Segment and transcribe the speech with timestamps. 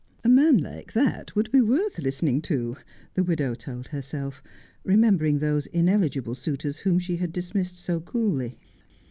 [0.23, 2.75] 'A man like that would be worth listening to,'
[3.13, 4.41] the widow told herself,
[4.83, 8.57] remembering those ineligible suitors whom she had dis missed so coolly.